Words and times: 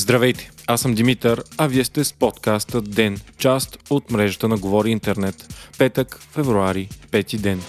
Здравейте, 0.00 0.50
аз 0.66 0.80
съм 0.80 0.94
Димитър, 0.94 1.42
а 1.58 1.66
вие 1.66 1.84
сте 1.84 2.04
с 2.04 2.12
подкаста 2.12 2.82
Ден, 2.82 3.20
част 3.38 3.78
от 3.90 4.10
мрежата 4.10 4.48
на 4.48 4.56
Говори 4.56 4.90
Интернет. 4.90 5.54
Петък, 5.78 6.20
февруари, 6.32 6.88
пети 7.10 7.38
ден. 7.38 7.62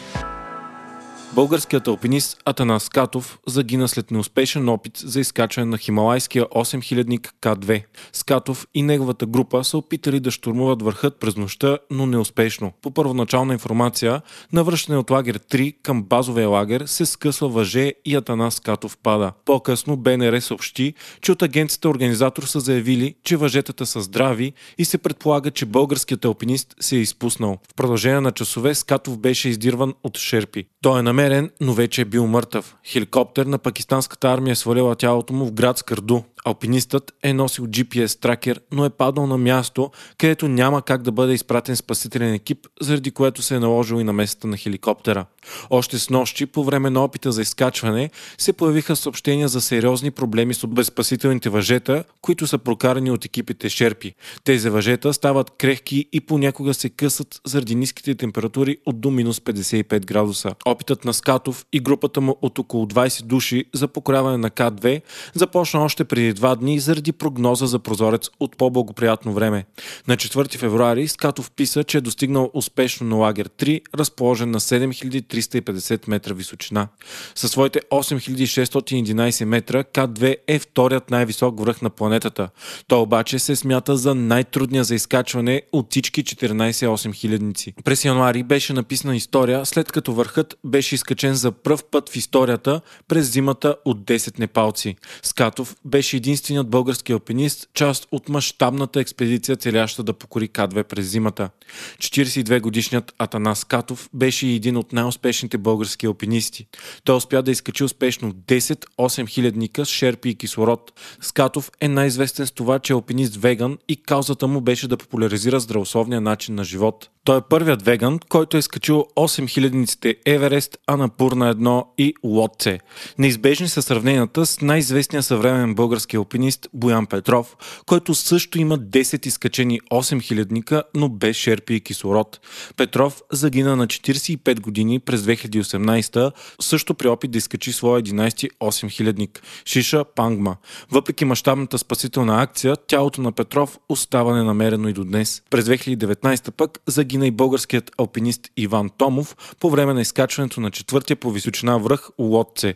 Българският 1.35 1.87
алпинист 1.87 2.37
Атанас 2.45 2.83
Скатов 2.83 3.39
загина 3.47 3.87
след 3.87 4.11
неуспешен 4.11 4.69
опит 4.69 4.97
за 4.97 5.19
изкачване 5.19 5.65
на 5.65 5.77
хималайския 5.77 6.45
8000-ник 6.45 7.33
К2. 7.41 7.83
Скатов 8.13 8.67
и 8.73 8.81
неговата 8.81 9.25
група 9.25 9.63
са 9.63 9.77
опитали 9.77 10.19
да 10.19 10.31
штурмуват 10.31 10.81
върхът 10.81 11.19
през 11.19 11.35
нощта, 11.35 11.77
но 11.91 12.05
неуспешно. 12.05 12.71
По 12.81 12.91
първоначална 12.91 13.53
информация, 13.53 14.21
на 14.53 14.63
връщане 14.63 14.97
от 14.97 15.09
лагер 15.09 15.39
3 15.39 15.75
към 15.83 16.03
базовия 16.03 16.49
лагер 16.49 16.83
се 16.85 17.05
скъсва 17.05 17.49
въже 17.49 17.93
и 18.05 18.15
Атанас 18.15 18.55
Скатов 18.55 18.97
пада. 18.97 19.31
По-късно 19.45 19.97
БНР 19.97 20.41
съобщи, 20.41 20.93
че 21.21 21.31
от 21.31 21.41
агенцията 21.41 21.89
организатор 21.89 22.43
са 22.43 22.59
заявили, 22.59 23.15
че 23.23 23.37
въжетата 23.37 23.85
са 23.85 24.01
здрави 24.01 24.53
и 24.77 24.85
се 24.85 24.97
предполага, 24.97 25.51
че 25.51 25.65
българският 25.65 26.25
алпинист 26.25 26.75
се 26.79 26.95
е 26.95 26.99
изпуснал. 26.99 27.57
В 27.71 27.75
продължение 27.75 28.21
на 28.21 28.31
часове 28.31 28.75
Скатов 28.75 29.17
беше 29.17 29.49
издирван 29.49 29.93
от 30.03 30.17
шерпи. 30.17 30.65
Той 30.81 30.99
е 30.99 31.03
намерен, 31.03 31.20
но 31.61 31.73
вече 31.73 32.01
е 32.01 32.05
бил 32.05 32.27
мъртъв. 32.27 32.75
Хеликоптер 32.85 33.45
на 33.45 33.57
пакистанската 33.57 34.31
армия 34.31 34.51
е 34.51 34.55
свалила 34.55 34.95
тялото 34.95 35.33
му 35.33 35.45
в 35.45 35.51
град 35.51 35.77
Скърду. 35.77 36.21
Алпинистът 36.45 37.13
е 37.23 37.33
носил 37.33 37.67
GPS 37.67 38.19
тракер, 38.19 38.61
но 38.71 38.85
е 38.85 38.89
падал 38.89 39.27
на 39.27 39.37
място, 39.37 39.91
където 40.17 40.47
няма 40.47 40.81
как 40.81 41.01
да 41.01 41.11
бъде 41.11 41.33
изпратен 41.33 41.75
спасителен 41.75 42.33
екип, 42.33 42.67
заради 42.81 43.11
което 43.11 43.41
се 43.41 43.55
е 43.55 43.59
наложил 43.59 43.95
и 43.95 44.03
на 44.03 44.13
местата 44.13 44.47
на 44.47 44.57
хеликоптера. 44.57 45.25
Още 45.69 45.99
с 45.99 46.09
нощи, 46.09 46.45
по 46.45 46.63
време 46.63 46.89
на 46.89 47.03
опита 47.03 47.31
за 47.31 47.41
изкачване, 47.41 48.09
се 48.37 48.53
появиха 48.53 48.95
съобщения 48.95 49.47
за 49.47 49.61
сериозни 49.61 50.11
проблеми 50.11 50.53
с 50.53 50.63
обезпасителните 50.63 51.49
въжета, 51.49 52.03
които 52.21 52.47
са 52.47 52.57
прокарани 52.57 53.11
от 53.11 53.25
екипите 53.25 53.69
Шерпи. 53.69 54.15
Тези 54.43 54.69
въжета 54.69 55.13
стават 55.13 55.49
крехки 55.49 56.05
и 56.13 56.21
понякога 56.21 56.73
се 56.73 56.89
късат 56.89 57.41
заради 57.45 57.75
ниските 57.75 58.15
температури 58.15 58.77
от 58.85 59.01
до 59.01 59.11
минус 59.11 59.39
55 59.39 60.05
градуса. 60.05 60.55
Опитът 60.65 61.05
на 61.05 61.13
Скатов 61.13 61.65
и 61.73 61.79
групата 61.79 62.21
му 62.21 62.37
от 62.41 62.59
около 62.59 62.85
20 62.85 63.23
души 63.23 63.65
за 63.73 63.87
покоряване 63.87 64.37
на 64.37 64.49
К2 64.49 65.01
започна 65.33 65.83
още 65.83 66.03
преди 66.03 66.30
два 66.33 66.55
дни 66.55 66.79
заради 66.79 67.11
прогноза 67.11 67.65
за 67.65 67.79
прозорец 67.79 68.29
от 68.39 68.57
по-благоприятно 68.57 69.33
време. 69.33 69.65
На 70.07 70.17
4 70.17 70.57
февруари 70.57 71.07
Скатов 71.07 71.51
писа, 71.51 71.83
че 71.83 71.97
е 71.97 72.01
достигнал 72.01 72.51
успешно 72.53 73.07
на 73.07 73.15
лагер 73.15 73.49
3, 73.49 73.81
разположен 73.95 74.51
на 74.51 74.59
7350 74.59 76.09
метра 76.09 76.33
височина. 76.33 76.87
Със 77.35 77.51
своите 77.51 77.79
8611 77.91 79.45
метра, 79.45 79.83
К2 79.83 80.35
е 80.47 80.59
вторият 80.59 81.11
най-висок 81.11 81.59
връх 81.59 81.81
на 81.81 81.89
планетата. 81.89 82.49
Той 82.87 82.99
обаче 82.99 83.39
се 83.39 83.55
смята 83.55 83.97
за 83.97 84.15
най-трудния 84.15 84.83
за 84.83 84.95
изкачване 84.95 85.61
от 85.71 85.87
всички 85.89 86.23
14 86.23 86.71
8000 86.71 87.73
През 87.83 88.05
януари 88.05 88.43
беше 88.43 88.73
написана 88.73 89.15
история, 89.15 89.65
след 89.65 89.91
като 89.91 90.13
върхът 90.13 90.57
беше 90.65 90.95
изкачен 90.95 91.33
за 91.33 91.51
пръв 91.51 91.83
път 91.83 92.09
в 92.09 92.15
историята 92.15 92.81
през 93.07 93.31
зимата 93.31 93.75
от 93.85 93.99
10 93.99 94.39
непалци. 94.39 94.95
Скатов 95.23 95.75
беше 95.85 96.17
единственият 96.21 96.69
български 96.69 97.13
алпинист, 97.13 97.69
част 97.73 98.07
от 98.11 98.29
мащабната 98.29 98.99
експедиция, 98.99 99.55
целяща 99.55 100.03
да 100.03 100.13
покори 100.13 100.49
К2 100.49 100.83
през 100.83 101.05
зимата. 101.05 101.49
42 101.97 102.61
годишният 102.61 103.13
Атанас 103.17 103.63
Катов 103.63 104.09
беше 104.13 104.47
и 104.47 104.55
един 104.55 104.77
от 104.77 104.93
най-успешните 104.93 105.57
български 105.57 106.05
алпинисти. 106.05 106.67
Той 107.03 107.15
успя 107.15 107.41
да 107.43 107.51
изкачи 107.51 107.83
успешно 107.83 108.33
10 108.33 108.85
8000 108.97 109.83
с 109.83 109.89
шерпи 109.89 110.29
и 110.29 110.35
кислород. 110.35 110.91
Скатов 111.21 111.71
е 111.81 111.87
най-известен 111.87 112.47
с 112.47 112.51
това, 112.51 112.79
че 112.79 112.93
е 112.93 112.95
алпинист 112.95 113.35
веган 113.35 113.77
и 113.87 113.95
каузата 113.95 114.47
му 114.47 114.61
беше 114.61 114.87
да 114.87 114.97
популяризира 114.97 115.59
здравословния 115.59 116.21
начин 116.21 116.55
на 116.55 116.63
живот. 116.63 117.09
Той 117.25 117.37
е 117.37 117.41
първият 117.49 117.81
веган, 117.81 118.19
който 118.29 118.57
е 118.57 118.61
скачил 118.61 119.05
8000-ниците 119.17 120.15
Еверест, 120.25 120.77
Анапурна 120.87 121.55
1 121.55 121.85
и 121.97 122.13
Лотце. 122.23 122.79
Неизбежни 123.17 123.67
са 123.67 123.81
сравненията 123.81 124.45
с 124.45 124.61
най-известния 124.61 125.23
съвременен 125.23 125.75
български 125.75 126.17
алпинист 126.17 126.67
Боян 126.73 127.05
Петров, 127.05 127.57
който 127.85 128.13
също 128.13 128.59
има 128.59 128.79
10 128.79 129.27
изкачени 129.27 129.81
8000-ника, 129.81 130.83
но 130.95 131.09
без 131.09 131.37
шерпи 131.37 131.73
и 131.73 131.79
кислород. 131.79 132.39
Петров 132.77 133.21
загина 133.31 133.75
на 133.75 133.87
45 133.87 134.59
години 134.59 134.99
през 134.99 135.21
2018, 135.21 136.31
също 136.61 136.93
при 136.93 137.07
опит 137.07 137.31
да 137.31 137.37
изкачи 137.37 137.73
своя 137.73 138.03
11 138.03 138.49
8000-ник 138.61 139.41
Шиша 139.65 140.05
Пангма. 140.15 140.57
Въпреки 140.91 141.25
мащабната 141.25 141.77
спасителна 141.77 142.41
акция, 142.41 142.75
тялото 142.87 143.21
на 143.21 143.31
Петров 143.31 143.77
остава 143.89 144.35
ненамерено 144.35 144.89
и 144.89 144.93
до 144.93 145.03
днес. 145.03 145.43
През 145.49 145.65
2019 145.65 146.51
пък 146.51 146.79
загина 146.87 147.10
загина 147.11 147.27
и 147.27 147.31
българският 147.31 147.91
алпинист 147.97 148.51
Иван 148.57 148.89
Томов 148.97 149.55
по 149.59 149.69
време 149.69 149.93
на 149.93 150.01
изкачването 150.01 150.61
на 150.61 150.71
четвъртия 150.71 151.17
по 151.17 151.31
височина 151.31 151.79
връх 151.79 152.09
Лотце 152.19 152.73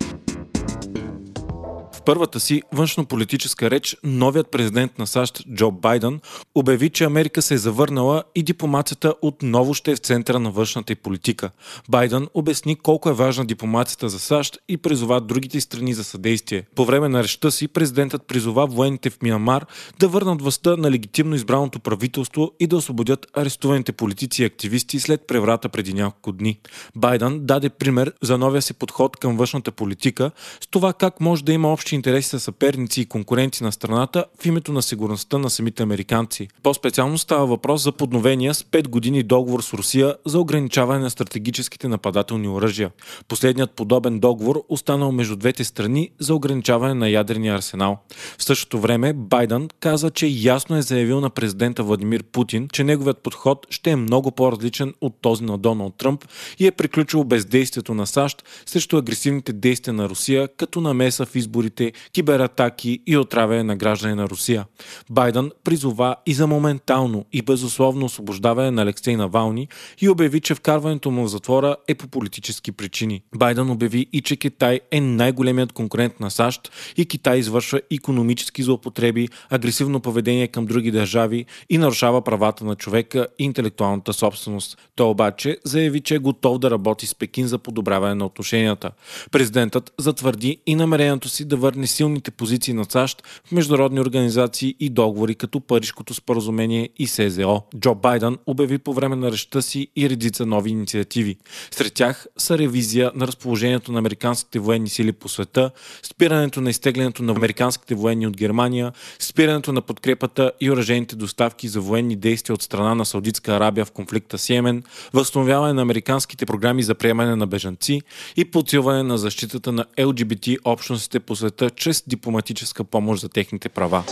първата 2.05 2.39
си 2.39 2.61
външнополитическа 2.71 3.71
реч 3.71 3.97
новият 4.03 4.51
президент 4.51 4.99
на 4.99 5.07
САЩ 5.07 5.43
Джо 5.55 5.71
Байден 5.71 6.19
обяви, 6.55 6.89
че 6.89 7.03
Америка 7.03 7.41
се 7.41 7.53
е 7.53 7.57
завърнала 7.57 8.23
и 8.35 8.43
дипломацията 8.43 9.13
отново 9.21 9.73
ще 9.73 9.91
е 9.91 9.95
в 9.95 9.99
центъра 9.99 10.39
на 10.39 10.51
външната 10.51 10.94
и 10.94 10.95
политика. 10.95 11.49
Байден 11.89 12.27
обясни 12.33 12.75
колко 12.75 13.09
е 13.09 13.13
важна 13.13 13.45
дипломацията 13.45 14.09
за 14.09 14.19
САЩ 14.19 14.57
и 14.69 14.77
призова 14.77 15.21
другите 15.21 15.61
страни 15.61 15.94
за 15.94 16.03
съдействие. 16.03 16.63
По 16.75 16.85
време 16.85 17.09
на 17.09 17.23
речта 17.23 17.51
си 17.51 17.67
президентът 17.67 18.27
призова 18.27 18.65
военните 18.67 19.09
в 19.09 19.21
Миямар 19.21 19.65
да 19.99 20.07
върнат 20.07 20.41
властта 20.41 20.75
на 20.77 20.91
легитимно 20.91 21.35
избраното 21.35 21.79
правителство 21.79 22.51
и 22.59 22.67
да 22.67 22.77
освободят 22.77 23.27
арестуваните 23.33 23.91
политици 23.91 24.41
и 24.41 24.45
активисти 24.45 24.99
след 24.99 25.27
преврата 25.27 25.69
преди 25.69 25.94
няколко 25.94 26.31
дни. 26.31 26.59
Байден 26.95 27.45
даде 27.45 27.69
пример 27.69 28.13
за 28.21 28.38
новия 28.38 28.61
си 28.61 28.73
подход 28.73 29.17
към 29.17 29.38
външната 29.38 29.71
политика 29.71 30.31
с 30.61 30.67
това 30.67 30.94
как 30.94 31.21
може 31.21 31.44
да 31.44 31.53
има 31.53 31.73
общи 31.73 31.94
интереси 31.95 32.29
са 32.29 32.39
съперници 32.39 33.01
и 33.01 33.06
конкуренти 33.06 33.63
на 33.63 33.72
страната 33.72 34.25
в 34.41 34.45
името 34.45 34.73
на 34.73 34.81
сигурността 34.81 35.38
на 35.38 35.50
самите 35.50 35.83
американци. 35.83 36.47
По-специално 36.63 37.17
става 37.17 37.45
въпрос 37.45 37.83
за 37.83 37.91
подновения 37.91 38.53
с 38.53 38.63
5 38.63 38.88
години 38.88 39.23
договор 39.23 39.61
с 39.61 39.73
Русия 39.73 40.16
за 40.25 40.39
ограничаване 40.39 41.00
на 41.00 41.09
стратегическите 41.09 41.88
нападателни 41.88 42.47
оръжия. 42.47 42.91
Последният 43.28 43.72
подобен 43.72 44.19
договор 44.19 44.63
останал 44.69 45.11
между 45.11 45.35
двете 45.35 45.63
страни 45.63 46.09
за 46.19 46.35
ограничаване 46.35 46.94
на 46.94 47.09
ядрения 47.09 47.56
арсенал. 47.56 47.97
В 48.38 48.44
същото 48.44 48.79
време 48.79 49.13
Байден 49.13 49.69
каза, 49.79 50.12
че 50.12 50.27
ясно 50.27 50.77
е 50.77 50.81
заявил 50.81 51.19
на 51.19 51.29
президента 51.29 51.83
Владимир 51.83 52.23
Путин, 52.23 52.67
че 52.73 52.83
неговият 52.83 53.23
подход 53.23 53.67
ще 53.69 53.91
е 53.91 53.95
много 53.95 54.31
по-различен 54.31 54.94
от 55.01 55.16
този 55.22 55.44
на 55.44 55.57
Доналд 55.57 55.95
Тръмп 55.97 56.25
и 56.59 56.67
е 56.67 56.72
приключил 56.72 57.23
бездействието 57.23 57.94
на 57.94 58.07
САЩ 58.07 58.44
срещу 58.66 58.97
агресивните 58.97 59.53
действия 59.53 59.94
на 59.94 60.09
Русия, 60.09 60.47
като 60.57 60.81
намеса 60.81 61.25
в 61.25 61.35
изборите 61.35 61.84
атаки, 61.88 62.09
кибератаки 62.13 63.00
и 63.07 63.18
отравяне 63.18 63.63
на 63.63 63.75
граждани 63.75 64.16
на 64.16 64.29
Русия. 64.29 64.66
Байден 65.09 65.51
призова 65.63 66.16
и 66.25 66.34
за 66.34 66.47
моментално 66.47 67.25
и 67.34 67.41
безусловно 67.41 68.06
освобождаване 68.06 68.72
на 68.72 68.81
Алексей 68.81 69.16
Навални 69.16 69.68
и 70.01 70.09
обяви, 70.09 70.41
че 70.41 70.56
вкарването 70.56 71.12
му 71.12 71.24
в 71.24 71.28
затвора 71.28 71.75
е 71.88 71.95
по 71.95 72.07
политически 72.07 72.72
причини. 72.72 73.22
Байден 73.35 73.69
обяви 73.69 74.07
и, 74.13 74.22
че 74.22 74.35
Китай 74.35 74.79
е 74.91 75.01
най-големият 75.01 75.72
конкурент 75.72 76.19
на 76.19 76.31
САЩ 76.31 76.72
и 76.97 77.06
Китай 77.06 77.38
извършва 77.38 77.81
економически 77.91 78.63
злоупотреби, 78.63 79.29
агресивно 79.50 80.00
поведение 80.00 80.47
към 80.47 80.66
други 80.66 80.91
държави 80.91 81.45
и 81.69 81.78
нарушава 81.78 82.22
правата 82.22 82.66
на 82.66 82.75
човека 82.75 83.28
и 83.40 83.44
интелектуалната 83.44 84.13
собственост. 84.13 84.78
Той 84.95 85.07
обаче 85.07 85.57
заяви, 85.63 86.01
че 86.01 86.16
е 86.16 86.19
готов 86.19 86.59
да 86.59 86.72
работи 86.72 87.07
с 87.07 87.16
Пекин 87.16 87.48
за 87.48 87.57
подобряване 87.57 88.15
на 88.15 88.25
отношенията. 88.25 88.92
Президентът 89.31 89.94
затвърди 89.98 90.57
и 90.65 90.75
намерението 90.75 91.30
си 91.30 91.45
да 91.45 91.57
върне 91.57 91.75
силните 91.83 92.31
позиции 92.31 92.74
на 92.74 92.86
САЩ 92.89 93.24
в 93.45 93.51
международни 93.51 94.00
организации 94.00 94.75
и 94.80 94.89
договори 94.89 95.36
като 95.36 95.60
Парижкото 95.60 96.13
споразумение 96.13 96.89
и 96.98 97.07
СЗО. 97.07 97.62
Джо 97.80 97.95
Байден 97.95 98.38
обяви 98.45 98.77
по 98.77 98.94
време 98.94 99.16
на 99.16 99.31
речта 99.31 99.62
си 99.62 99.88
и 99.95 100.10
редица 100.10 100.45
нови 100.45 100.69
инициативи. 100.69 101.38
Сред 101.72 101.94
тях 101.94 102.27
са 102.38 102.57
ревизия 102.57 103.12
на 103.16 103.27
разположението 103.27 103.92
на 103.92 104.00
американските 104.00 104.60
военни 104.60 104.89
сили 104.89 105.12
по 105.12 105.30
света, 105.30 105.72
спирането 106.04 106.62
на 106.62 106.69
изтеглянето 106.69 107.24
на 107.24 107.31
американските 107.31 107.95
военни 107.95 108.28
от 108.28 108.38
Германия, 108.38 108.92
спирането 109.19 109.74
на 109.74 109.81
подкрепата 109.81 110.51
и 110.62 110.71
оръжените 110.71 111.16
доставки 111.16 111.68
за 111.68 111.81
военни 111.81 112.16
действия 112.16 112.54
от 112.54 112.62
страна 112.62 112.95
на 112.95 113.06
Саудитска 113.06 113.56
Арабия 113.56 113.86
в 113.86 113.92
конфликта 113.92 114.38
с 114.38 114.50
Йемен, 114.50 114.83
възстановяване 115.13 115.74
на 115.74 115.81
американските 115.81 116.45
програми 116.45 116.83
за 116.83 116.95
приемане 116.95 117.36
на 117.36 117.48
бежанци 117.48 118.01
и 118.36 118.45
подсилване 118.45 119.04
на 119.04 119.18
защитата 119.18 119.71
на 119.71 119.86
ЛГБТ 120.00 120.45
общностите 120.66 121.19
по 121.19 121.36
света 121.36 121.64
чрез 121.69 122.03
дипломатическа 122.07 122.83
помощ 122.83 123.21
за 123.21 123.29
техните 123.29 123.69
права. 123.69 124.03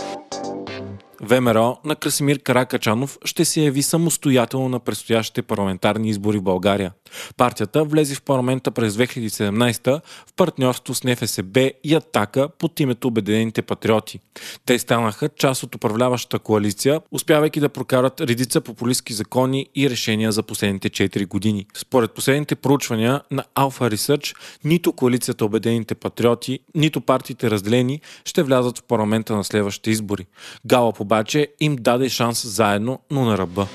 ВМРО 1.20 1.76
на 1.84 1.96
Красимир 1.96 2.38
Каракачанов 2.38 3.18
ще 3.24 3.44
се 3.44 3.60
яви 3.60 3.82
самостоятелно 3.82 4.68
на 4.68 4.80
предстоящите 4.80 5.42
парламентарни 5.42 6.08
избори 6.08 6.38
в 6.38 6.42
България. 6.42 6.92
Партията 7.36 7.84
влезе 7.84 8.14
в 8.14 8.22
парламента 8.22 8.70
през 8.70 8.94
2017 8.94 10.00
в 10.26 10.32
партньорство 10.36 10.94
с 10.94 11.04
НФСБ 11.04 11.70
и 11.84 11.94
Атака 11.94 12.48
под 12.58 12.80
името 12.80 13.08
Обединените 13.08 13.62
патриоти. 13.62 14.20
Те 14.66 14.78
станаха 14.78 15.28
част 15.28 15.62
от 15.62 15.74
управляващата 15.74 16.38
коалиция, 16.38 17.00
успявайки 17.10 17.60
да 17.60 17.68
прокарат 17.68 18.20
редица 18.20 18.60
популистски 18.60 19.12
закони 19.12 19.66
и 19.74 19.90
решения 19.90 20.32
за 20.32 20.42
последните 20.42 20.90
4 20.90 21.26
години. 21.26 21.66
Според 21.74 22.12
последните 22.12 22.54
проучвания 22.54 23.20
на 23.30 23.44
Alpha 23.54 23.94
Research, 23.94 24.36
нито 24.64 24.92
коалицията 24.92 25.44
Обединените 25.44 25.94
патриоти, 25.94 26.58
нито 26.74 27.00
партиите 27.00 27.50
разделени 27.50 28.00
ще 28.24 28.42
влязат 28.42 28.78
в 28.78 28.82
парламента 28.82 29.36
на 29.36 29.44
следващите 29.44 29.90
избори. 29.90 30.26
Галап 30.66 31.00
обаче 31.00 31.48
им 31.60 31.76
даде 31.76 32.08
шанс 32.08 32.46
заедно, 32.46 33.00
но 33.10 33.24
на 33.24 33.38
ръба. 33.38 33.68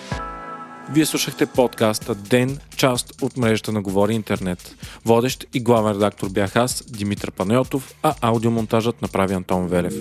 Вие 0.92 1.06
слушахте 1.06 1.46
подкаста 1.46 2.16
Ден, 2.16 2.60
част 2.78 3.22
от 3.22 3.38
мрежата 3.38 3.72
на 3.72 3.82
Говори 3.82 4.14
Интернет. 4.14 4.76
Водещ 5.06 5.46
и 5.54 5.60
главен 5.60 5.94
редактор 5.94 6.30
бях 6.30 6.56
аз, 6.56 6.84
Димитър 6.88 7.32
Панайотов, 7.32 7.96
а 8.04 8.16
аудиомонтажът 8.22 9.02
направи 9.02 9.34
Антон 9.34 9.68
Велев. 9.68 9.94